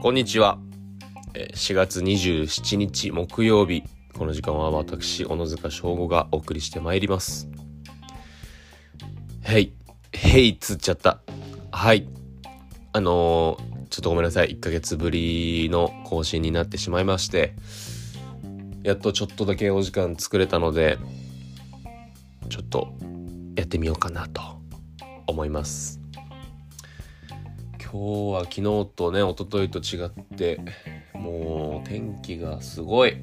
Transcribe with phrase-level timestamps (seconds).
[0.00, 0.60] こんにちは。
[1.34, 3.82] 4月27日木曜日。
[4.16, 7.48] この時間は私、小野塚翔吾がお送りしてまいります。
[9.42, 9.72] へい。
[10.12, 11.18] へいつっちゃった。
[11.72, 12.06] はい。
[12.92, 14.50] あのー、ちょっとごめんなさい。
[14.50, 17.54] 1ヶ月ぶりの更新になってしまいまして、
[18.84, 20.96] やっとちょっとだけお時間作れたので、
[22.48, 22.94] ちょっと
[23.56, 24.42] やってみようかなと
[25.26, 25.97] 思います。
[27.90, 28.62] 今日は昨日
[28.96, 30.60] とね、一昨日と違って、
[31.14, 33.16] もう天気がすごい。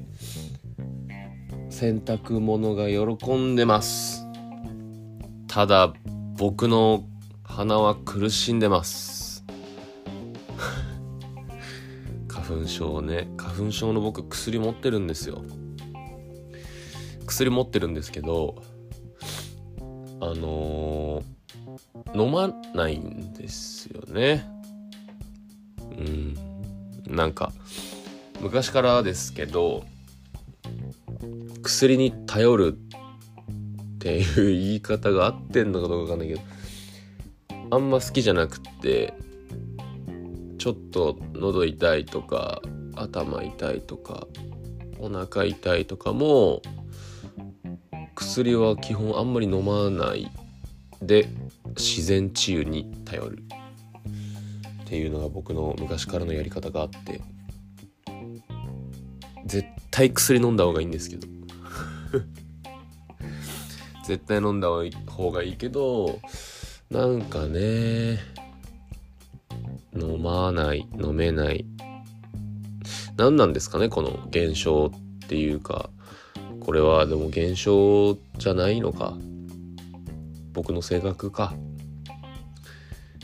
[1.70, 4.26] 洗濯物が喜んでます。
[5.46, 5.94] ただ、
[6.36, 7.04] 僕の
[7.44, 9.44] 鼻は苦しんでます。
[12.26, 13.28] 花粉症ね。
[13.36, 15.44] 花粉症の僕薬持ってるんですよ。
[17.24, 18.56] 薬持ってるんですけど、
[20.20, 24.55] あのー、飲まないんですよね。
[25.98, 26.36] うん。
[27.08, 27.52] なんか
[28.40, 29.84] 昔からですけど
[31.62, 36.40] 薬に頼るっていう言い方が合ってんのかどうかわかんないけど
[37.70, 39.14] あんま好きじゃなくって
[40.58, 42.60] ちょっと喉痛いとか
[42.94, 44.26] 頭痛いとか
[44.98, 46.62] お腹痛いとかも
[48.14, 50.30] 薬は基本あんまり飲まない
[51.02, 51.28] で
[51.76, 53.42] 自然治癒に頼る。
[54.86, 57.20] っていうのが僕の昔からのやり方があって
[59.44, 61.26] 絶対薬飲んだ方がいいんですけど。
[64.06, 64.68] 絶対飲んだ
[65.08, 66.20] 方がいいけど
[66.90, 68.20] なんかね
[70.00, 71.66] 飲まない飲めない。
[73.16, 74.92] 何なんですかねこの現象
[75.24, 75.90] っていうか。
[76.60, 79.16] これはでも現象じゃないのか。
[80.52, 81.54] 僕の性格か。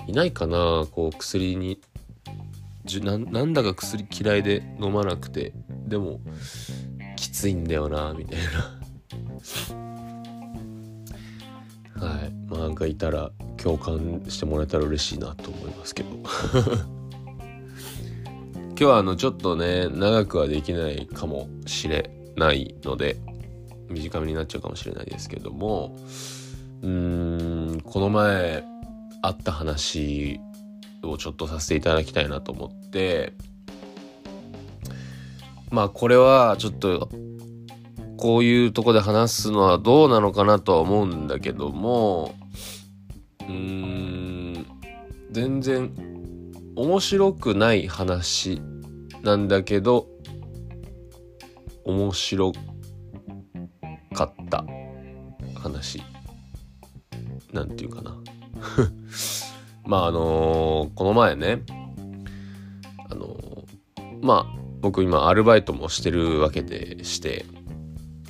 [0.06, 1.80] いないかなこう薬に
[3.02, 5.52] ななんだか薬嫌いで飲まなくて
[5.86, 6.20] でも
[7.16, 8.78] きついんだよなみたいな。
[12.06, 12.32] はい。
[12.48, 16.08] まあなんかいたら共感してもらえたら嬉しいなと思いますけど。
[18.70, 23.16] 今日はあのちょっとね長くはできないかもしれないので
[23.88, 25.96] 短めになっちゃうかもしれないですけども
[26.82, 28.64] うーんこの前
[29.22, 30.40] あった話
[31.02, 33.32] をちょっとさせていただきたいなと思って。
[35.70, 37.08] まあこれはちょっと
[38.18, 42.34] こういうとこで話すのはどうなのかなとは思うんだけども。
[43.40, 43.52] うー
[44.58, 44.66] ん。
[45.30, 45.90] 全然
[46.76, 48.60] 面白くない話
[49.22, 50.06] なんだけど
[51.84, 52.52] 面白
[54.14, 54.64] かった
[55.54, 56.02] 話。
[57.52, 58.21] なんていうかな。
[59.84, 61.62] まああのー、この前ね
[63.10, 67.44] あのー、まあ僕今アルバイトもしてるわけでして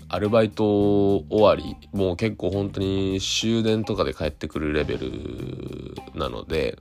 [0.09, 6.79] アルバイト終わりもう結構本当に終電とかで帰ってくるレベルなので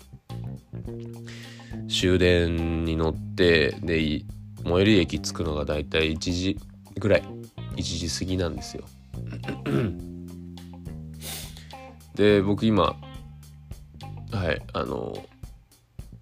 [1.90, 4.24] 終電に乗ってで
[4.64, 6.60] 最寄り駅着くのがだいたい1時
[7.00, 7.42] ぐらい。
[7.76, 8.84] 1時過ぎなんですよ。
[12.16, 12.96] で僕今
[14.32, 15.14] はいあの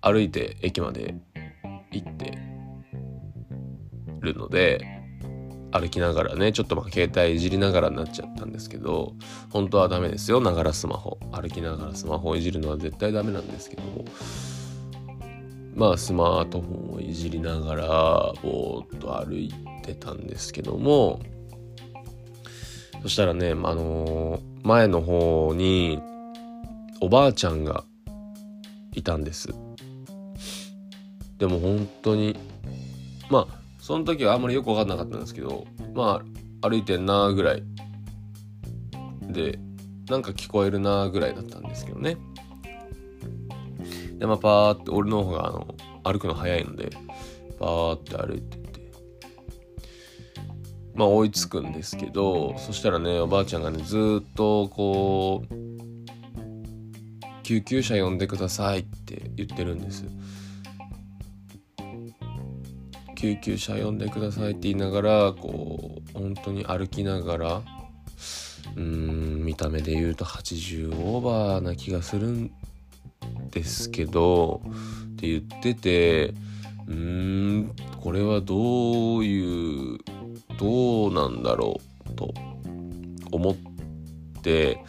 [0.01, 1.15] 歩いて駅まで
[1.91, 2.37] 行って
[4.21, 4.99] るので
[5.71, 9.13] 歩きながらねちょっとまあ携帯いじりながらになっちゃったんですけど
[9.51, 11.19] 本当はダメですよながらスマホ。
[11.31, 14.05] 歩きながらスマホをいじるのは絶対ダメなんですけども
[15.75, 17.85] まあスマートフォンをいじりながら
[18.41, 19.53] ぼーっと歩い
[19.83, 21.21] てたんですけども
[23.03, 26.01] そしたらね、あのー、前の方に
[26.99, 27.85] おばあちゃんが
[28.93, 29.49] いたんです。
[31.37, 32.37] でも本当に
[33.29, 36.21] まあその時はあんまりよく分かんなかったんですけどま
[36.61, 37.63] あ歩いてんなーぐらい
[39.21, 39.57] で
[40.09, 42.17] なんか聞こえるなぐらいだったんですけどね。
[44.17, 46.89] でまあパーって俺の方があの歩くの早いので
[47.57, 48.69] パーって歩いてって。
[50.93, 55.68] まあ追いつくんですけどそしたらねおばあちゃんがねずっとこう
[57.49, 60.05] 救急車呼んでくださいって言ってるんです
[63.15, 72.51] 救急車呼んでくださいって言いながらこう本当に歩きながらうーん見た目で言うと80オーバーな気がするん
[73.49, 74.61] ですけど
[75.13, 76.35] って言ってて
[76.85, 76.93] うー
[77.61, 79.97] んこれはどういう
[80.59, 81.81] どうなんだろ
[82.11, 82.31] うと
[83.31, 83.55] 思っ
[84.43, 84.83] て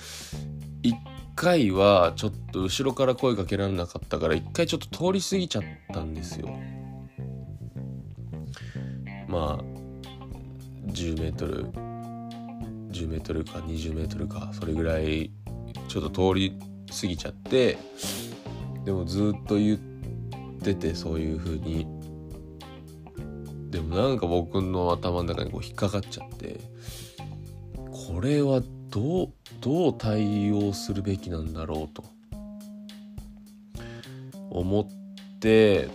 [1.37, 6.49] 1回はちょっと後ろから声かけられなかったから一回ちょっと通り過ぎちゃったんですよ。
[9.29, 9.65] まあ
[10.89, 11.71] 10メートル
[12.91, 15.31] 10メートルか20メートルかそれぐらい
[15.89, 16.59] ちょっと通り
[17.01, 17.79] 過ぎちゃって
[18.85, 19.79] でもずっと言っ
[20.63, 21.87] ててそういう風に
[23.71, 26.61] でもなんか僕の頭の中にこう引っかかっちゃって
[27.91, 29.29] これはどう
[29.61, 32.05] どう対応するべきなんだろうと。
[34.51, 35.89] 思って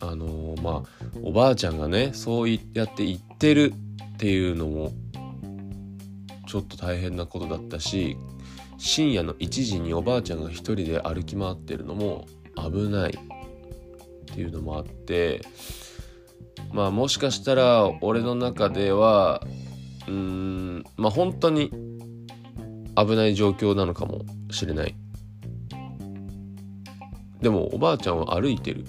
[0.00, 3.74] あのー、まあおばあちゃんがねそうやって言ってる
[4.14, 4.92] っていうのも
[6.46, 8.16] ちょっと大変なことだったし
[8.78, 13.14] 深夜の1時におばあちゃんが一人で歩き回ってるのも危ないっ
[14.26, 15.40] ていうのもあって
[16.72, 19.42] まあもしかしたら俺の中では
[20.06, 21.70] うーんまあ本当に
[22.96, 24.94] 危ない状況なのかもしれない。
[27.40, 28.84] でもおばあちゃんは歩いてる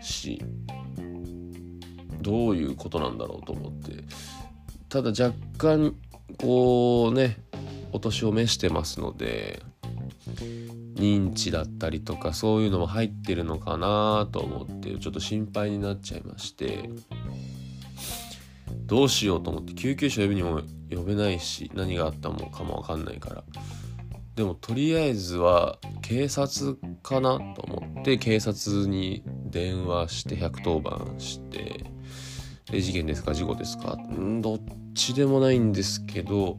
[0.00, 0.42] し
[2.22, 4.04] どういうことなんだろうと思って。
[4.88, 5.94] ただ若干
[6.38, 7.38] こうね
[7.92, 9.62] お年を召してますので
[10.94, 16.88] 認知だったりとかそういうのも入ってるのかなと思ってちょっと心配になっちゃいまして。
[18.86, 23.44] どうしようと思って救急車呼びにも呼べないし何があったのかも分かんないから。
[24.36, 31.84] でもとりあえずは警察かなと思って警察に電話して110番して
[32.70, 33.32] で事件ですか？
[33.32, 33.96] 事故ですか？
[33.96, 34.58] んどっ
[34.94, 36.58] ちでもないんですけど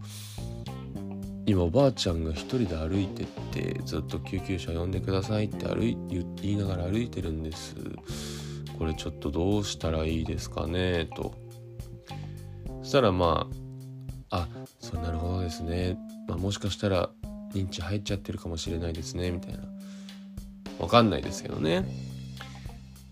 [1.46, 5.96] 今おばあちゃんが一人で歩いてってずっと救急車呼んでくださいって歩い
[6.42, 7.76] 言いながら歩いてるんです。
[8.80, 11.06] これちょっとどうしたらいいですかね？
[11.16, 11.47] と。
[12.88, 13.50] したらま
[14.30, 14.48] ああ
[14.80, 15.98] そうなるほどですね、
[16.28, 17.10] まあ、もしかしたら
[17.54, 19.60] 認知入っちゃってるかもしれないですねみたいな。
[20.80, 21.86] わかんないですけどね。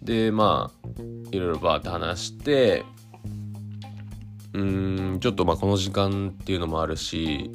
[0.02, 0.90] でまあ
[1.32, 2.86] いろいろバーって話して
[4.54, 7.52] うーんちょっとまあこの時間っていうのもあるし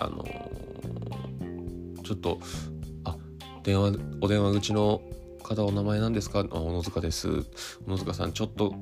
[0.00, 2.40] あのー、ちょっと
[3.04, 3.16] あ
[3.62, 5.00] 電話お電話口の
[5.42, 6.40] 方お名前なんですか？
[6.40, 7.28] あ小野塚です。
[7.86, 8.74] 小野塚さんちょっと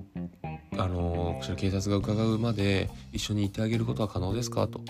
[0.78, 4.66] あのー、こちら警察が伺うまで一緒にいてあげることは可能ですか？
[4.68, 4.80] と。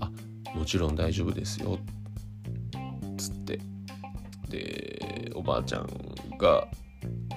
[0.00, 0.10] あ
[0.54, 1.78] もちろん大丈夫ですよ。
[3.16, 3.60] つって。
[4.48, 5.88] でおばあちゃん
[6.38, 6.68] が、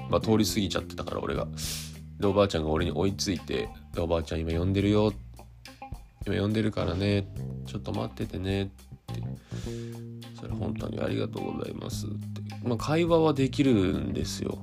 [0.10, 1.48] まあ、通り過ぎちゃってたから俺が。
[2.20, 5.14] でおばあちゃんが俺に追いついてでおばあちゃん今呼んでるよ。
[6.26, 7.28] 今呼んでるからね。
[7.66, 8.64] ちょっと待っててね。
[8.64, 9.22] って。
[10.40, 12.08] それ本当にありがとうございます。
[12.08, 12.16] って。
[12.64, 14.58] まあ会話はできるんですよ。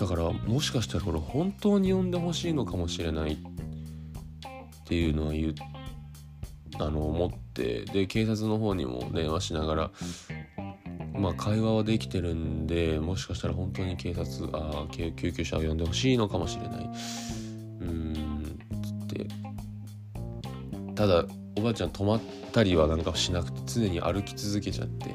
[0.00, 3.36] だからもしかしたらこれ本当に呼んでほしいのかもしれないっ
[4.86, 5.54] ていうのは言
[6.78, 9.90] あの思ってで警察の方にも電話しながら
[11.12, 16.90] まあ会話はできてるんでもしかしたら本当に警察あ救急車を呼んでほしいのかもしれない。
[17.80, 19.26] うんつって。
[20.94, 21.26] ただ
[21.58, 22.20] おばあちゃん止まっ
[22.52, 25.14] たりはなんかしなくて常に歩き続けちゃって。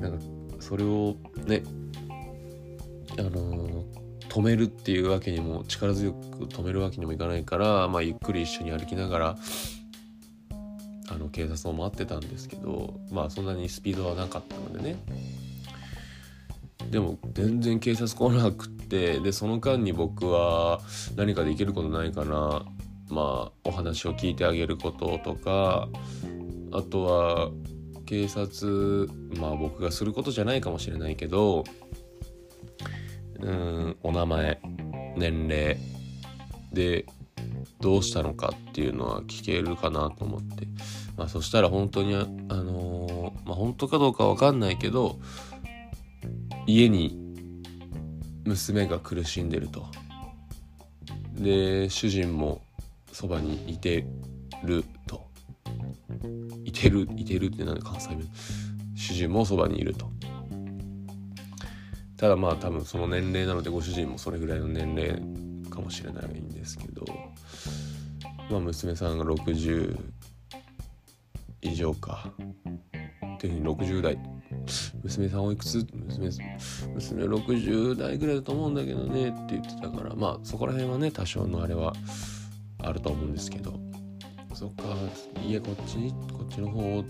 [0.00, 0.18] なんか
[0.60, 1.64] それをね
[3.18, 3.84] あの、
[4.28, 9.36] 止めるっていうわけにも力強く止めるわけにもいかないから、まあ、ゆっくり一緒に歩きながら
[11.10, 14.96] あの警察を待ってたんですけどまあそんなにスピードはなかったのでね。
[16.90, 20.80] でも全然警察来なくってでその間に僕は
[21.16, 22.64] 何かできることないかな。
[23.10, 25.88] まあお話を聞いてあげることとか
[26.70, 27.50] あとは
[28.06, 31.64] 警察まあ僕がすることじゃないかもしれないけど
[33.42, 34.60] うんお名前
[35.16, 35.76] 年齢
[36.72, 37.06] で
[37.80, 40.66] どうしたのかっていうのは聞けるかなと思って、
[41.16, 45.18] まあ、そしたら本当にあのー、まあ、本当かどうかわかんないけど
[46.66, 47.18] 家に
[48.44, 49.86] 娘が苦しんでると。
[51.34, 52.60] で主人も
[53.12, 54.06] そばにいて
[54.62, 55.28] ると。
[56.64, 58.28] いてるいてるって何で関西弁？
[58.94, 60.10] 主人もそばにいると。
[62.20, 65.18] ただまあ多分その年齢なのでご主人もそれぐらいの年齢
[65.70, 67.02] かもしれないんですけど
[68.50, 69.98] まあ娘さんが60
[71.62, 72.30] 以上か。
[73.36, 74.18] っていうふうに60代。
[75.02, 75.86] 娘さんおいくつ？
[75.94, 76.28] 娘
[76.94, 81.94] 娘60代ぐらいだと思うんだけどねって言ってたからまあそこら辺はね多少のあれは
[82.82, 83.72] あると思うんですけど。
[84.52, 84.82] そっか
[85.42, 87.02] 家こっちこっちの方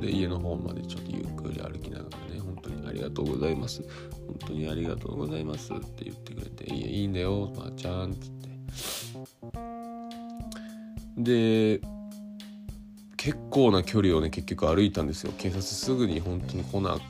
[0.00, 3.82] で家の方までちょっとゆっくり歩きながらね本当にありがとうございます。
[4.28, 5.72] 本当にありがとうございます。
[5.72, 7.46] って言ってくれていいいんだよ。
[7.46, 8.48] ばあちゃんっつって。
[11.16, 11.80] で
[13.16, 15.32] 結構な距離をね結局歩いたんですよ。
[15.38, 17.00] 警察すぐに本当に来なく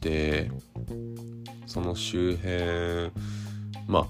[0.00, 0.50] て
[1.66, 3.12] その周辺
[3.86, 4.06] まあ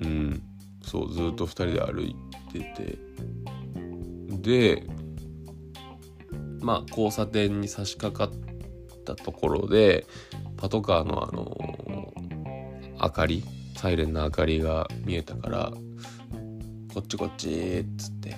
[0.00, 0.42] うん
[0.82, 2.16] そうずっと2人で歩い
[2.52, 2.98] てて。
[4.40, 4.86] で
[6.60, 10.06] まあ交差点に差し掛かったところで
[10.58, 11.56] パトカーのあの
[13.00, 13.44] 明かり
[13.76, 15.72] サイレンの明かりが見えたから
[16.92, 18.36] こっちこっちっつって。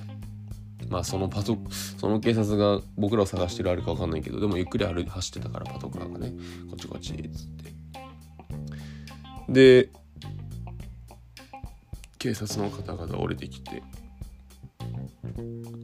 [0.89, 1.57] まあそのパト
[1.99, 6.33] その警察が僕らを探してるあれか分かんないけどでもゆっくり歩走ってたからパトカーがね。
[6.69, 7.73] こっちこっちっつって。
[9.49, 9.89] で
[12.19, 13.83] 警察の方々降りてきて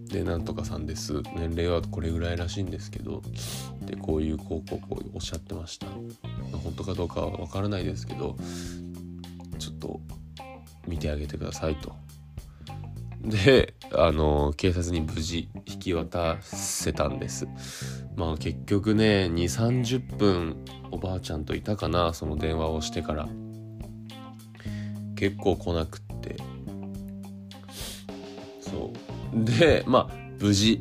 [0.08, 1.22] でなんとかさんです。
[1.36, 3.22] 年齢はこれぐらいらしいんですけど。
[3.82, 5.86] でこういうこうこうこうおっしゃってました。
[6.52, 8.36] 本当かどうかは分からないですけど。
[9.58, 10.00] ちょっと
[10.86, 11.94] 見てあげてくださいと。
[13.22, 17.46] であの警察に無事引き渡せたんです。
[18.16, 23.28] まあ結局ね2 3 0分おばあちゃんといたかなその電話をしてから。
[25.16, 26.36] 結構来なくって。
[28.60, 29.05] そう。
[29.44, 30.80] でまあ無事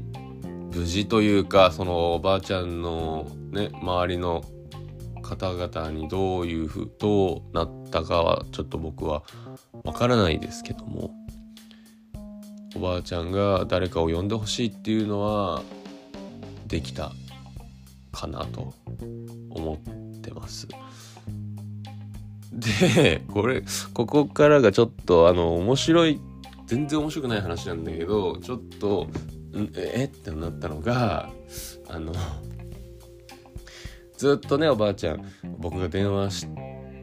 [0.74, 4.44] 無事というかそのおばあちゃんのね周りの
[5.22, 9.24] 方々にどういうふうどうなったかはちょっと僕は
[9.84, 11.12] わからないですけども
[12.76, 15.64] おばあちゃんが誰かを呼んでほしいっていうのは
[16.68, 17.12] できた
[18.12, 18.74] かなと
[19.50, 20.68] 思ってます。
[22.52, 26.22] でこれここからがちょっとあの面白い
[26.66, 29.08] 全然面白くない話なんだけどちょっと
[29.54, 31.30] んえってなったのが
[31.88, 32.14] あの
[34.18, 35.26] ずっとねおばあちゃん
[35.60, 36.48] 僕が電話し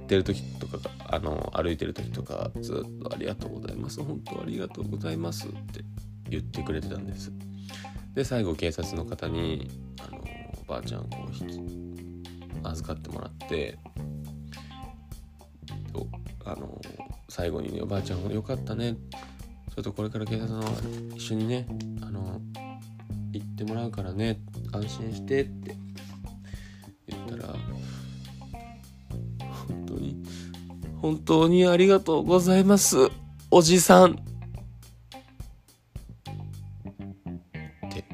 [0.08, 0.78] てる時とか
[1.08, 4.02] あの歩いてる時とかずっと「ありがとうございます。
[4.02, 5.84] 本当ありがとうございます」って
[6.28, 7.32] 言ってくれてたんです。
[8.14, 9.70] で最後警察の方に
[10.06, 10.18] あの
[10.62, 13.78] おばあちゃんをこう引き預かってもらって
[16.44, 16.80] あの
[17.28, 18.96] 最後にね「おばあちゃんよかったね」
[19.74, 20.62] ちょっとこれから警察の
[21.16, 21.66] 一緒にね
[22.02, 22.42] あの
[23.32, 24.38] 行ってもらうからね
[24.70, 25.74] 安心してって
[27.06, 27.54] 言ったら
[29.48, 30.22] 本当に
[31.00, 33.08] 本当にありがとうございます
[33.50, 34.12] おじさん。
[34.12, 34.14] っ
[37.90, 38.04] て。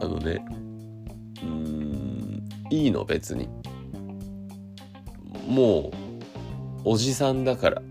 [0.00, 0.44] あのね
[1.42, 3.50] うんいいの別に。
[5.58, 5.90] も
[6.84, 7.82] うおじさんだから。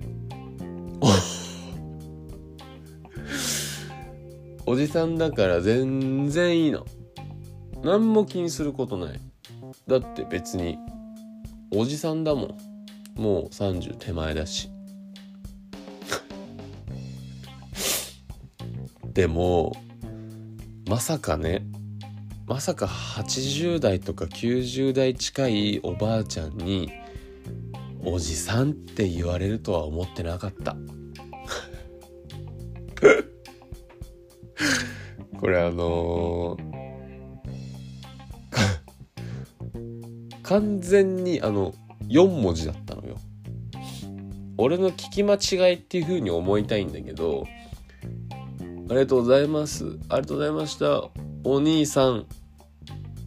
[4.65, 6.85] おじさんだから全然いいの。
[7.83, 9.19] 何も気にすることない。
[9.85, 10.77] だって別に
[11.69, 12.57] おじさんだもん。
[13.21, 14.71] もう30手前だし。
[19.13, 19.73] でも
[20.87, 21.67] まさかね
[22.45, 26.93] まさか80代とか90代近いおばあちゃんに
[28.09, 30.77] おじさんって言われるとは思ってなかった。
[35.37, 36.57] これあのー、
[40.41, 41.73] 完全にあの
[42.07, 43.17] 4文字だったのよ。
[44.57, 47.43] 俺の聞き間違いっていう風に思いたいんだけど
[48.89, 49.99] ありがとうございます。
[50.07, 51.09] ありがとうございました。
[51.43, 52.25] お兄さん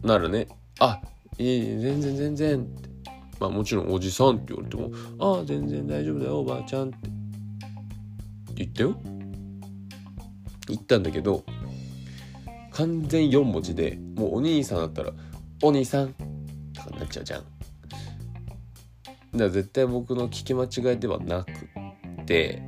[0.01, 0.47] なるね。
[0.79, 0.99] あ
[1.37, 2.90] いい全然全然って。
[3.41, 6.97] まあもちろんおじさんって言われても「ああ全然大丈夫だよおばあちゃん」って
[8.53, 8.95] 言ったよ
[10.67, 11.43] 言ったんだけど
[12.69, 15.11] 完全4文字でもうお兄さんだったら
[15.63, 16.13] 「お兄さん」
[16.73, 17.43] とかなっちゃうじゃん。
[19.31, 21.51] だから絶対僕の聞き間違いではなく
[22.25, 22.61] て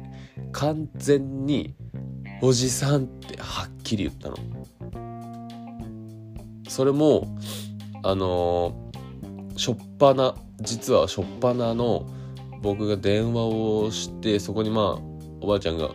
[0.54, 1.76] 完全に
[2.42, 4.38] 「おじさん」ってはっきり言ったの。
[6.68, 7.28] それも
[8.02, 12.08] あのー、しょっぱな実はしょっぱなの
[12.62, 15.02] 僕が電話をしてそこにまあ
[15.42, 15.90] おばあちゃんが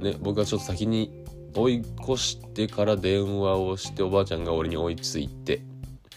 [0.00, 1.24] ね僕がちょっと先に
[1.54, 5.62] 追い越してから電話をしておばあちゃんが俺に追いついて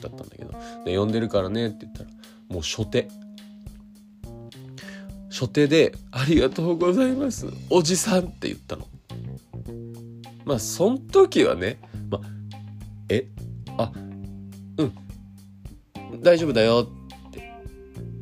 [0.01, 0.51] だったんだけど。
[0.85, 2.09] で呼んでるからねって言ったら
[2.49, 3.07] もう初手。
[5.29, 7.47] 初手で「ありがとうございます。
[7.69, 8.87] おじさん」って言ったの。
[10.45, 12.21] まあそん時はねまあ
[13.09, 13.27] え？
[13.77, 13.91] あ
[14.77, 14.93] うん。
[16.21, 16.87] 大丈夫だよ。
[16.87, 17.02] って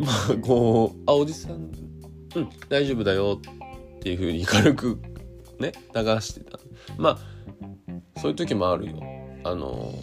[0.02, 1.72] まあこうあおじさん
[2.36, 5.02] うん大丈夫だよっていうふうに軽く
[5.60, 6.60] ね流してた。
[6.98, 7.18] まあ
[8.20, 9.00] そういう時もあるよ。
[9.44, 9.94] あの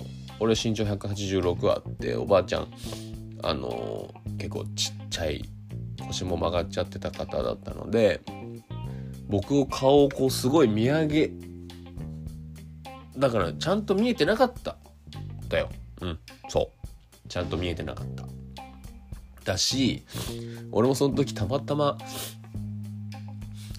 [0.40, 2.69] 俺身長186あっておばあちゃん
[3.43, 5.45] あの結構ちっちゃい
[6.07, 8.21] 腰も曲がっちゃってた方だったので
[9.28, 11.31] 僕を顔をこうすごい見上げ
[13.17, 14.76] だからちゃんと見えてなかった。
[15.49, 15.69] だよ。
[16.00, 17.28] うんそう。
[17.28, 18.25] ちゃんと見えてなかった。
[19.49, 20.05] だし
[20.71, 21.97] 俺もその時たまたま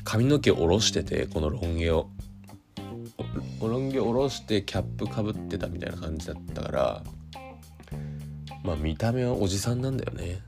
[0.04, 2.10] 髪の毛下ろしててこのロン毛を。
[3.62, 7.04] ロン毛下ろしてキャップかぶってたみたいな感じだったから
[8.64, 10.40] まあ見た目はおじさんなんだよね。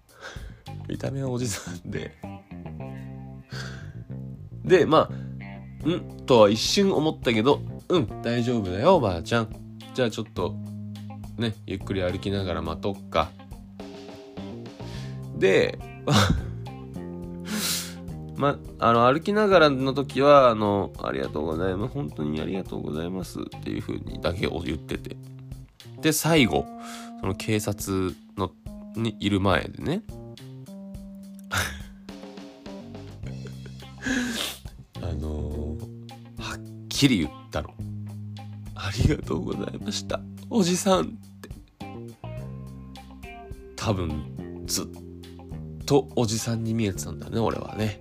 [0.88, 2.12] 見た目はおじさんで。
[4.64, 5.10] でまあ
[5.84, 9.48] うんとは一瞬思ったけどうん大丈夫だよおばあちゃん。
[9.94, 10.54] じゃあちょっと
[11.38, 13.30] ねゆっくり歩きながら待とっか。
[15.38, 15.78] で
[18.36, 25.16] まあの歩きながらの時はあの「ありがとうございます本当にありがとうございます」っていう風にだけを言ってて
[26.00, 26.66] で最後
[27.20, 28.50] その警察の
[28.96, 30.02] にいる前でね
[35.00, 37.74] あのー、はっきり言ったの。
[38.74, 40.20] ありがとうございました。
[40.50, 41.04] おじさんっ
[41.40, 41.48] て。
[43.76, 45.03] 多分、ずっと
[45.86, 48.00] とおじさんに見えてたんだね、俺はね。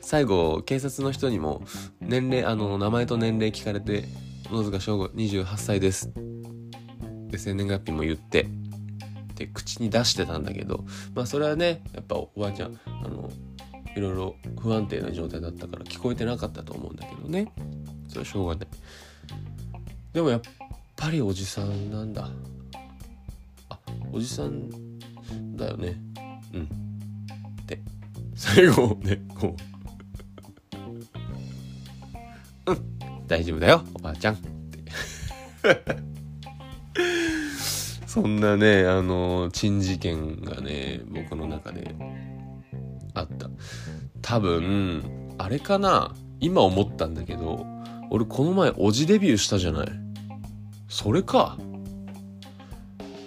[0.00, 1.62] 最後、警察の人にも、
[2.00, 4.04] 年齢、あの、名前と年齢聞かれて、
[4.50, 6.12] 野塚翔吾28歳です。
[7.28, 8.46] で、生年月日も言って、
[9.36, 13.30] で、口に出してたんだけど、まあそれはね、やっぱおばあちゃん、あの、
[13.96, 17.52] いろいろ不安定な状態だったから聞こえてなかったと思うんだけどね
[18.08, 18.68] それはしょうがない
[20.12, 20.40] でもやっ
[20.96, 22.28] ぱりおじさんなんだ
[23.68, 23.78] あ
[24.12, 24.70] おじさん
[25.60, 25.96] だよね。
[26.54, 26.62] うん。
[26.62, 26.66] っ
[27.66, 27.80] て
[28.34, 29.54] 最後ねこ
[32.66, 32.70] う。
[32.72, 33.26] うん。
[33.26, 34.34] 大丈夫だよおばあちゃん。
[34.34, 34.50] って。
[38.06, 41.94] そんなねあの珍事件がね僕の中で
[43.14, 43.48] あった。
[44.22, 47.66] 多分あれかな今思ったんだけど
[48.10, 49.88] 俺この前おじデビューしたじゃない。
[50.88, 51.56] それか。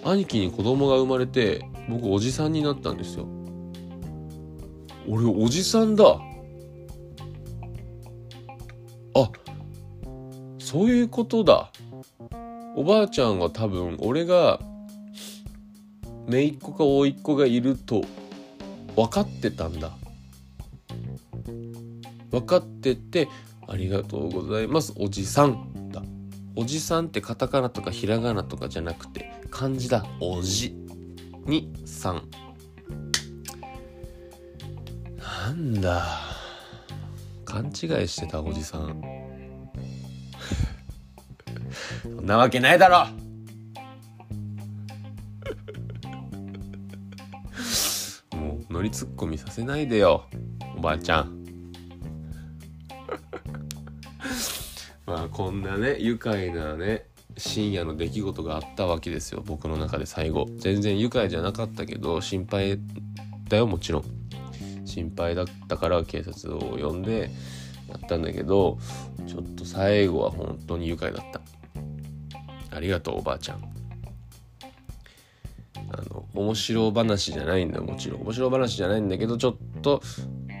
[0.04, 3.26] 兄貴に子供が生まれて僕おじさんになったんですよ。
[5.08, 6.04] 俺おじさんだ。
[9.16, 9.30] あ
[10.58, 11.70] そういうことだ。
[12.76, 14.60] おばあちゃんは多分俺が
[16.26, 18.02] 姪っ子か甥っ子がいると
[18.96, 19.92] 分かってたんだ。
[22.30, 23.28] 分かってて
[23.68, 26.02] ありがとうございますおじさんだ。
[26.56, 30.04] おじさんってカタカナとかひらがなとかじゃなくて漢字だ。
[30.20, 30.83] おじ。
[31.46, 32.28] にさん。
[35.18, 36.04] なんだ。
[37.44, 39.00] 勘違いしてたおじさん。
[42.02, 43.06] そんなわけないだろ。
[48.36, 50.28] もう乗りツッコミさせないでよ
[50.76, 51.44] おばあちゃん。
[55.06, 59.42] まあこんなね愉快なね深夜の出来事があったわけですよ。
[59.44, 60.46] 僕の中で最後。
[60.58, 62.78] 全然愉快じゃなかったけど心配
[63.48, 64.04] だよもちろん。
[64.84, 67.30] 心配だったから警察を呼んで
[67.88, 68.78] やったんだけど
[69.26, 71.40] ちょっと最後は本当に愉快だった。
[72.76, 73.62] ありがとうおばあちゃん。
[75.90, 78.22] あの面白話じゃないんだもちろん。
[78.22, 80.02] 面白話じゃないんだけどちょっと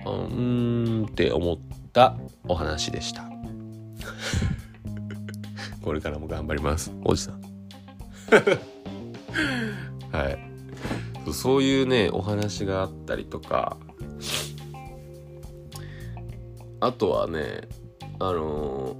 [0.04, 1.58] うーんって思っ
[1.92, 3.24] たお話でした。
[5.84, 6.90] これからも頑張ります。
[7.04, 7.42] おじさん。
[10.10, 10.38] はい。
[11.30, 13.76] そういうねお話があったりとか。
[16.80, 17.68] あとはね
[18.18, 18.96] あの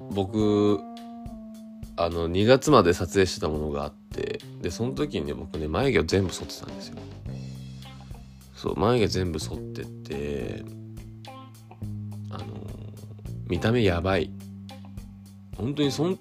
[0.00, 0.80] ー、僕
[1.96, 6.96] あの2月まで撮影してたものがあってでその時に僕ね眉毛を全部剃ってたんですよ。
[8.56, 10.64] そう眉毛全部剃ってて
[12.30, 12.44] あの
[13.48, 14.32] 見た目やばい。
[15.58, 16.18] 本当にそん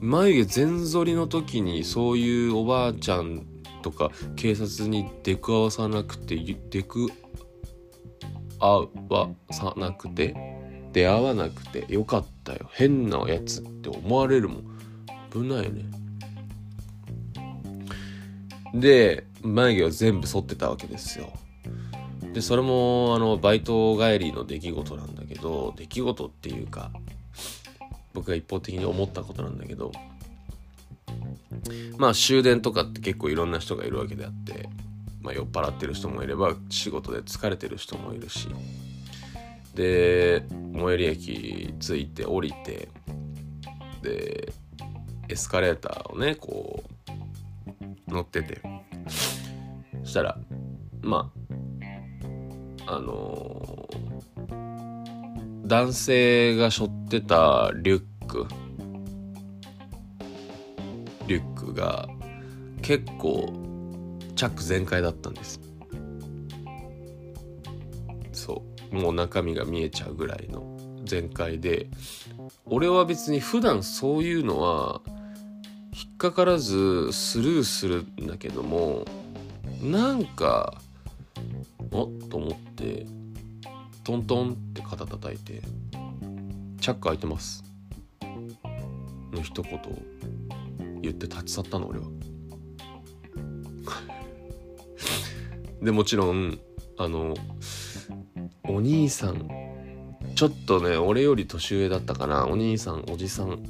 [0.00, 3.46] 眉毛全剃りの時にそういうおばあちゃん
[3.82, 6.36] とか警察に出くわさなくて
[6.70, 7.08] 出く
[8.60, 8.86] わ
[9.50, 10.34] さなくて
[10.92, 12.68] 出会わなくてよかったよ。
[12.72, 14.64] 変なやつって思われるもん。
[15.32, 15.84] 危ないね。
[18.74, 21.32] で眉毛を全部剃ってたわけですよ。
[22.32, 26.90] でそれもあのバイト帰りの出来事なんだけど出来事っていうか
[28.14, 29.92] 僕が一方的に思ったことなんだけど
[31.98, 34.68] まあ終電とかって結構いろんな人がいるわけであって、
[35.20, 38.48] まあ、酔っ払ってる人もいれば仕事で疲れてる人もいるし。
[39.74, 40.44] で
[40.74, 42.90] 最寄り駅着いて降りて
[44.02, 44.52] で
[45.30, 46.84] エスカレーターをねこ
[48.08, 48.60] う乗ってて。
[50.02, 50.38] そしたら
[51.00, 51.30] ま
[52.86, 54.31] ああのー、
[55.72, 58.46] 男性が背負ってたリュック。
[61.26, 62.06] リュックが
[62.82, 63.50] 結構
[64.36, 65.62] チャック全開だったんです。
[68.32, 68.96] そう。
[68.96, 71.88] もう中身が見えちゃうぐらいの全開で。
[72.66, 75.00] 俺は別に普段そういうのは
[75.94, 79.06] 引っかからずスルーするんだけども
[79.82, 80.74] なんか
[81.90, 83.21] おっと思って。
[84.04, 85.62] トントンって肩叩いて
[86.80, 87.62] 「チャック開いてます」
[89.32, 89.80] の一言
[91.00, 92.06] 言って立ち去ったの俺は。
[95.82, 96.58] でもちろん
[96.96, 97.34] あの
[98.64, 99.48] お兄さん
[100.34, 102.46] ちょっとね俺より年上だったかな。
[102.46, 103.62] お兄さんおじさん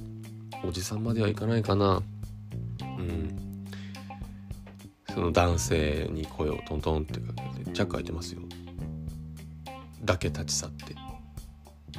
[0.65, 2.03] おじさんまではいかないかな。
[2.81, 3.67] うん。
[5.13, 8.41] その男性に声をトントンってかけて「チャック開いてますよ」
[10.05, 10.97] だけ立ち去って。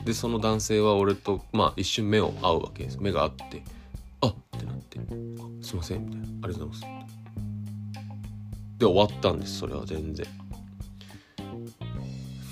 [0.06, 2.98] でその男性は俺とまあ一瞬目を合うわけです。
[3.00, 3.64] 目が合って
[4.22, 5.00] 「あっ!」ってなって
[5.62, 7.14] 「すいません」みたいな「ありがとうございます」
[8.80, 10.26] で終わったんですそれは全然。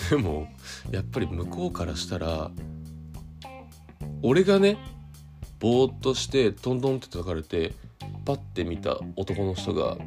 [0.09, 0.47] でも
[0.91, 2.51] やっぱり向こうからしたら
[4.21, 4.77] 俺がね
[5.59, 7.73] ぼーっとしてトントンって叩かれて
[8.25, 9.97] パッて見た男の人が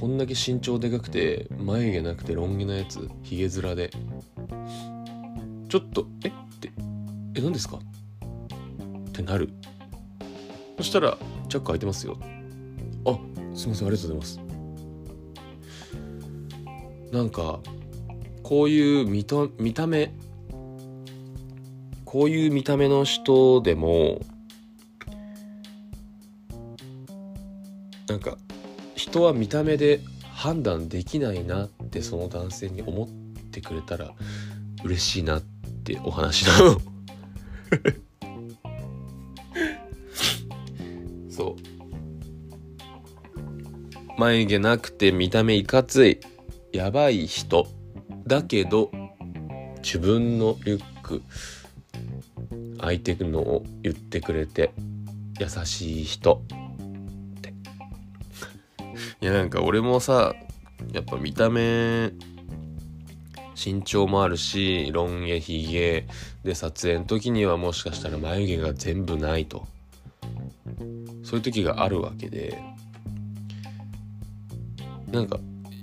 [0.00, 3.90] こんだけ身長でかくて眉毛なくてロン毛なやつヒゲ面で。
[5.68, 6.28] ちょっと「え？
[6.28, 6.70] っ?」て
[7.34, 7.78] 「え何ですか?」
[9.08, 9.50] ってなる。
[10.76, 11.18] そしたら
[11.50, 12.16] 「チャック開いてますよ」
[13.04, 13.18] あ
[13.54, 14.40] すいませんありがとうございます。
[17.12, 17.60] なんか
[18.42, 20.14] こういう見と見た目
[22.04, 24.20] こういう見た目の人でも
[28.08, 28.38] なんか
[29.08, 30.02] 人は見た目で
[30.34, 33.08] 判断できないなってその男性に思っ
[33.50, 34.12] てくれたら
[34.84, 36.78] 嬉しいなってお話なの。
[41.30, 41.60] そう。
[44.18, 46.20] 眉毛なくて見た目いかつい
[46.72, 47.66] やばい人。
[48.26, 48.90] だけど
[49.82, 51.22] 自分のリュック
[52.78, 54.74] 相手のを言ってくれて
[55.40, 56.42] 優しい人。
[59.20, 60.34] いやなんか俺もさ
[60.92, 62.12] やっぱ見た目
[63.56, 66.06] 身長もあるしロン毛ヒゲ
[66.44, 69.66] で撮影の時にはもしかしたら眉毛が全部ないと
[71.24, 72.56] そういう時があるわけで
[75.10, 75.40] なんか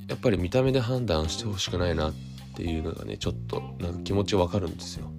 [0.07, 2.13] やっぱり見た目で判断してほしくないなっ
[2.55, 5.11] ていうのがねちょっとなんか気持ちわかるんですよ。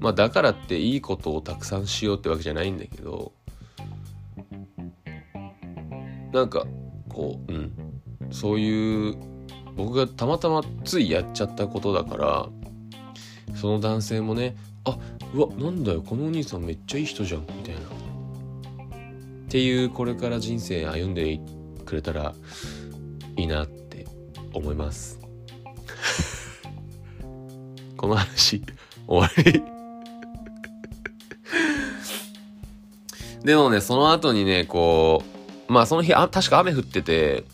[0.00, 3.32] まあだからっていいことをたくさんしようってわけじゃないんだけど
[6.34, 6.66] なんか
[7.08, 7.72] こううん。
[8.30, 9.16] そういう
[9.76, 12.48] 僕がたまたまついやっちゃったことだから
[13.54, 14.98] その男性もねあ
[15.32, 17.80] うわなんだよこのお兄さんめっちゃいい人じゃんみたいな。
[17.80, 17.84] っ
[19.48, 21.38] ていうこれから人生歩んで
[21.84, 22.34] くれたら
[23.36, 24.04] いいなって
[24.52, 25.20] 思います。
[27.96, 28.60] この話
[29.06, 29.62] 終わり。
[33.44, 35.33] でもねその後にねこう
[35.68, 37.44] まあその日あ確か雨降ってて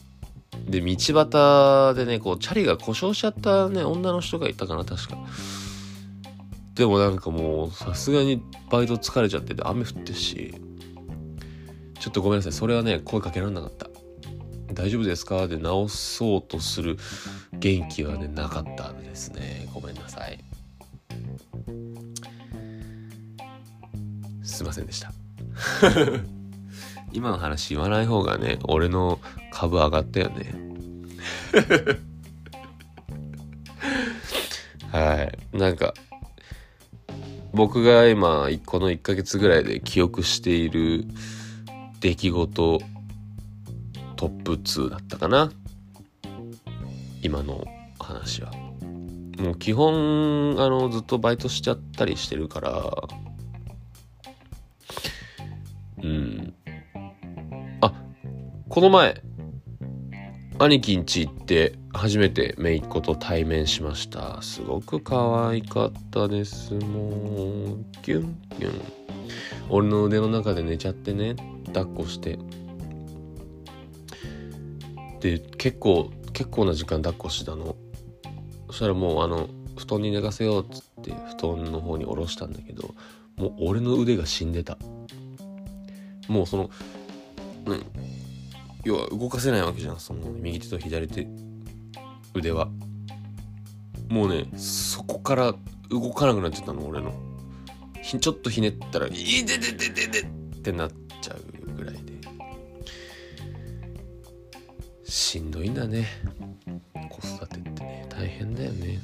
[0.68, 5.16] で道端でねこうチャリが故障しちゃったね女の人がいたかな確か。
[6.75, 10.55] でもなんかもうさすがにバイト疲れちゃってて雨降ってし
[11.99, 13.88] ちょっとごめんなさいそれはね声かけられなかった。
[14.73, 15.49] 大丈夫ですか？
[15.49, 16.96] で直そうとする
[17.53, 19.68] 元気はねなかったですね。
[19.75, 20.38] ごめんなさい。
[24.42, 25.12] すいませんでした。
[27.12, 29.18] 今の話言わない方がね俺の
[29.53, 30.55] 株上がったよね。
[34.92, 35.38] はい。
[35.57, 35.94] なんか
[37.53, 41.07] 僕が今この1ヶ月ぐらいで記憶している
[42.01, 42.81] 出来事
[44.16, 45.53] トップ2だったかな。
[47.23, 47.64] 今の
[47.99, 48.53] 話は。
[49.38, 52.92] もう基本あのずっとバイトしちゃったりしてるから。
[56.03, 56.55] うん。
[58.70, 59.20] この前
[60.61, 64.40] 兄貴ん家行って初めて姪っ子と対面しました。
[64.42, 66.74] すごく可愛かったです。
[66.74, 68.80] もうキュンキュン。
[69.70, 71.35] 俺の腕の中で寝ちゃってね。
[71.66, 72.38] 抱っこして。
[75.18, 77.74] で結構結構な時間抱っこしてたの。
[78.68, 82.94] そしたらもうあの布団に寝かせようっつって布団の方に下ろしたんだけど
[83.37, 84.78] もう俺の腕が死んでた。
[86.28, 86.70] もうその
[87.66, 87.85] 何？
[88.85, 91.27] 要は動かせないわけじゃんその右手と左手
[92.35, 92.69] 腕は。
[94.09, 95.55] もうねそこから
[95.88, 97.12] 動かなくなっちゃったの俺の。
[98.03, 100.25] ちょっとひねったら「いててててて」っ
[100.62, 100.90] てなっ
[101.21, 102.01] ちゃうぐらいで。
[105.05, 106.07] しんどいんだね。
[107.09, 108.07] 子育てってね。
[108.09, 109.01] 大変だよね。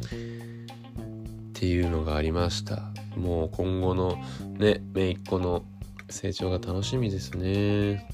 [0.00, 2.90] っていうのがありました。
[3.16, 4.18] もう今後の
[4.58, 5.64] ね姪っ子の
[6.10, 8.08] 成長が楽しみですね。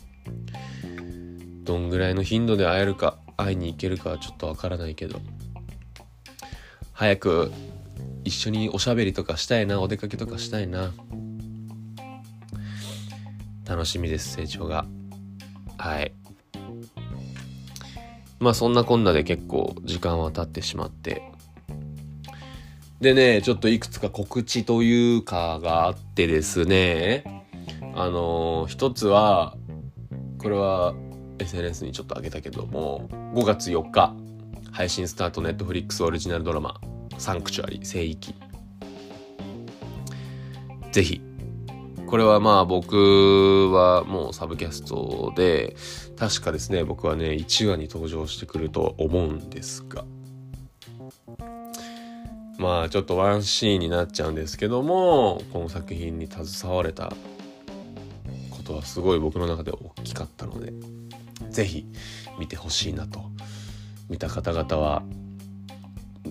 [1.64, 5.20] どんぐらいの頻度で会えるか会いに行けるかはちょっとわからないけど。
[6.92, 7.52] 早く
[8.24, 10.92] 一緒におしゃべりとかしたいなお出かけとかしたいな。
[13.68, 14.86] 楽しみです成長が。
[15.76, 16.14] はい。
[18.38, 21.22] まあそんなこんなで結構時間は経ってしまって。
[23.00, 27.35] でねちょっといくつか告知というかがあってですね。
[27.96, 29.56] あのー、一つは
[30.38, 30.94] これは
[31.38, 34.14] SNS にちょっと上げたけども5月4日
[34.70, 36.78] 配信スタートネットフリックスオリジナルドラマ
[37.16, 38.34] 「サンクチュアリ聖域」
[40.92, 41.22] ぜひ。
[42.06, 45.74] これはまあ僕はもうサブキャストで
[46.16, 50.04] 確かですね僕はね1話に登場してくると思うんですが。
[52.58, 57.12] まあちょっとワンシーンになっちゃうんですけどもこの作品に携われた
[58.66, 60.72] ことはすごい僕の中で大きかったので
[61.50, 61.86] 是非
[62.38, 63.20] 見てほしいなと。
[64.08, 65.02] 見た方々は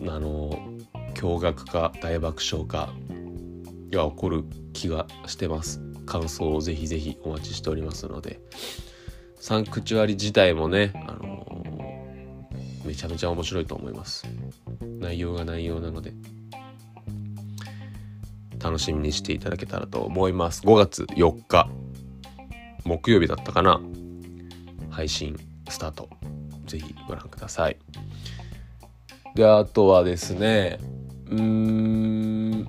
[0.07, 0.51] あの
[1.13, 2.93] 驚愕か大爆笑か
[3.91, 4.43] が起こる
[4.73, 5.81] 気がしてます。
[6.05, 8.39] 感想をぜひぜひお待ちしておりますので。
[9.39, 14.25] サンクチュアリ自体もね、あのー、めちゃめちゃ面白いと思います。
[14.99, 16.13] 内容が内容なので。
[18.59, 20.61] 楽しみにしていただけたらと思います。
[20.61, 21.84] 5月4日。
[22.85, 23.81] 木曜日だったかな。
[24.89, 25.35] 配信
[25.67, 26.09] スタート。
[26.65, 27.77] ぜひご覧ください。
[29.35, 30.79] であとはですね
[31.29, 32.61] うーん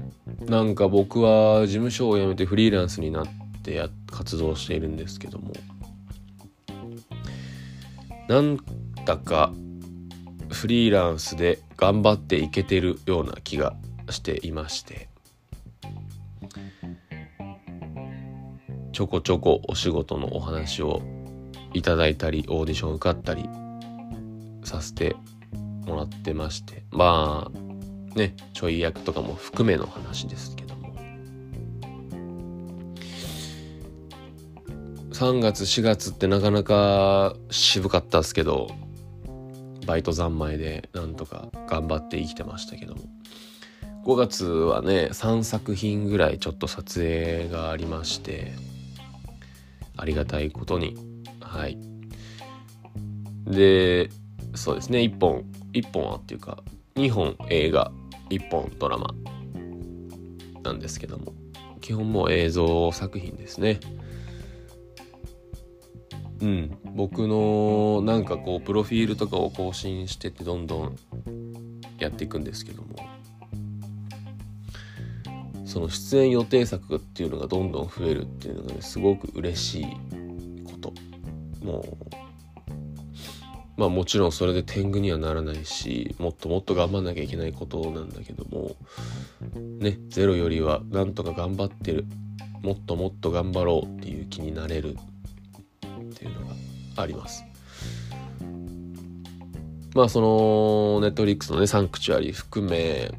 [0.47, 3.27] なんか僕は事務所を辞めてフリーランスになっ
[3.63, 5.53] てや活動しているんですけども。
[8.29, 8.59] なん
[9.05, 9.53] だか
[10.51, 13.77] フリーランスで頑張っていけてるような気が
[14.11, 15.09] していまして。
[18.97, 21.03] ちょこちょこお仕事のお話を
[21.75, 23.47] いただいたりオーディション受かったり
[24.65, 25.15] させて
[25.85, 30.95] もらってましてまあねちょい役とかも含めの話ですけども。
[35.13, 38.71] 3月4月ってなかなか渋かったですけど
[39.87, 43.03] バイト三昧でなんとか頑張って生きてましたけども。
[44.07, 48.55] 5月はね3作品ぐらいちょっと撮影がありまして
[49.97, 50.97] ありがたいことに。
[51.41, 51.79] はい。
[53.45, 54.11] で
[54.55, 55.01] そうですね。
[55.01, 56.63] 1本1本はっていうか
[56.95, 57.93] 2本映画
[58.31, 59.15] 1本ドラマ
[60.63, 61.33] なんですけども
[61.81, 63.81] 基本もう映像作品ですね。
[66.41, 66.79] うん。
[66.95, 70.97] 僕のなんかこうプロフィールとかを更新してってどんどん
[71.99, 72.89] やっていくんですけども
[75.77, 79.87] その出演予定作っていうのがどんどん増えるっていうのがねすごく嬉しい
[80.65, 80.91] こと
[81.63, 81.97] もう
[83.77, 88.75] まあもちろんそれで天狗にはならないしもっともっと頑張んなきゃいけないことなんだけども
[89.55, 92.07] ねゼロよりはなんとか頑張ってる
[92.63, 96.55] もっともっと頑張ろうっていう気になれるっていうのが
[96.97, 97.45] あります。
[99.95, 103.13] まあそのネットリックスのねサンクチュアリ含め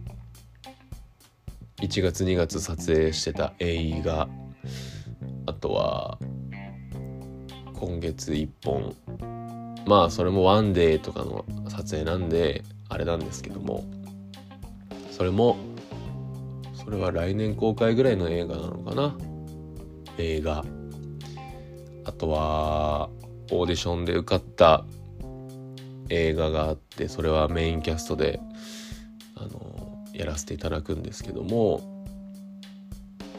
[1.81, 4.27] 1月2月撮影してた映画。
[5.45, 6.17] あとは
[7.73, 8.95] 今月1本。
[9.85, 13.83] まあそれもワンデーとかの撮影なんであれなんですけども。
[15.11, 15.55] それも
[16.73, 19.15] それは来年公開ぐらいの映画なのかな。
[20.17, 20.65] 映画。
[22.05, 23.09] あとは
[23.51, 24.83] オーディションで受かった
[26.09, 28.39] 映画があってそれはメインキャストで
[29.35, 29.76] あの
[30.17, 31.97] やらせていただくんですけども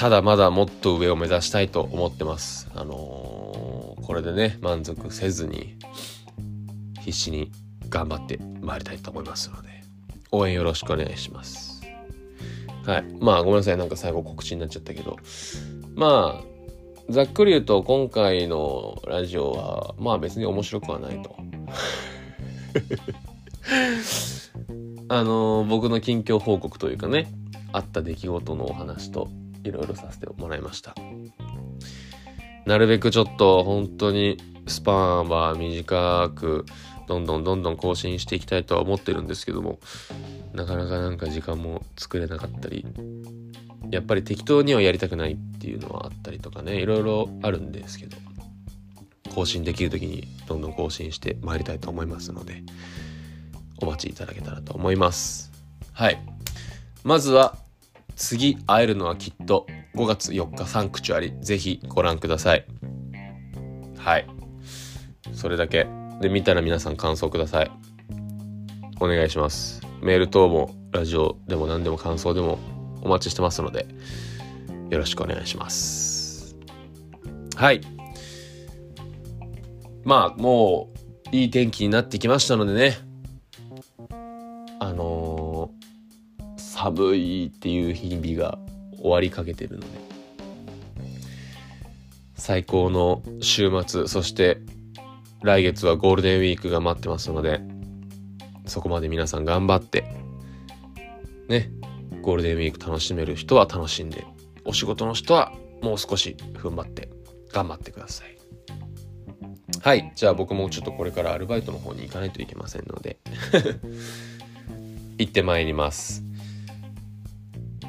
[0.00, 2.70] ただまだもっと上を目指したいと思ってます。
[2.74, 5.76] あのー、これでね満足せずに
[7.00, 7.52] 必死に
[7.90, 9.68] 頑張ってまいりたいと思いますので。
[10.32, 11.82] 応援よろしくお願いします。
[12.86, 13.04] はい。
[13.20, 13.76] まあごめんなさい。
[13.76, 15.18] なんか最後告知になっちゃったけど。
[15.94, 21.36] まあざっくり言うと今回のラジオはまあ別に面白くはないと。
[25.10, 27.30] あの僕の近況報告というかね
[27.72, 29.28] あった出来事のお話と
[29.64, 30.94] いろいろさせてもらいました
[32.66, 36.66] なるべくちょっと本当にスパンは短く
[37.08, 39.80] どんどんどんどん更新していきたいとは思ってるんですけども
[40.52, 42.86] なかなかなんか時間も作れなかったり
[43.90, 48.16] やっぱり適当にはやりたくないっていうのはあったりとかねいろいろあるんですけど
[49.34, 52.62] 更新できる時にどんどん更新してまいりたいと思いますので
[53.82, 55.50] お待ちいただけたらと思います。
[55.92, 56.20] はい。
[57.02, 57.56] まずは、
[58.20, 62.66] 次会えるのはきっと5月4日サンクチュアリ、ぜひご覧ください。
[63.96, 64.26] はい。
[65.32, 65.86] それだけ。
[66.20, 67.70] で、見たら皆さん感想ください。
[69.00, 69.80] お願いします。
[70.02, 72.58] メール等も、ラジオでも何でも感想でも
[73.00, 73.86] お待ちしてますので、
[74.90, 76.56] よろしくお願いします。
[77.56, 77.80] はい。
[80.04, 80.92] まあ、も
[81.32, 82.98] う、いい天気になってきましたのでね、
[86.82, 88.58] 寒いっていう日々が
[88.96, 89.86] 終わりかけてるので
[92.36, 94.56] 最高の週末そして
[95.42, 97.60] 来月はゴールデンウィークが待ってますので
[98.64, 100.06] そこまで皆さん頑張って
[101.48, 101.70] ね
[102.22, 104.24] ゴールデンウィーク楽しめる人は楽しんで
[104.64, 107.10] お仕事の人はもう少し踏ん張って
[107.52, 108.38] 頑張ってください
[109.82, 113.18] はいじゃあ僕もちょっとこれからアルバイトの方に行かないといけませんので
[115.18, 116.29] 行ってまいります。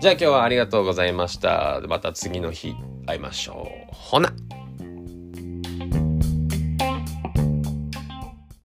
[0.01, 1.79] じゃあ今日はありがとうございました。
[1.87, 2.73] また次の日
[3.05, 3.95] 会いましょう。
[3.95, 4.33] ほな。